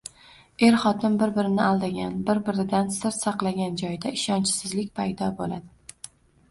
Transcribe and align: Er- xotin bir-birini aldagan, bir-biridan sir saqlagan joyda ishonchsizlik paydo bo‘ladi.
Er- 0.67 0.77
xotin 0.83 1.17
bir-birini 1.23 1.61
aldagan, 1.65 2.15
bir-biridan 2.31 2.91
sir 2.97 3.15
saqlagan 3.19 3.79
joyda 3.85 4.17
ishonchsizlik 4.21 4.93
paydo 5.03 5.31
bo‘ladi. 5.45 6.11